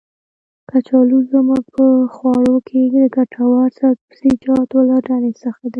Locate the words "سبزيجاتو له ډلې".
3.79-5.31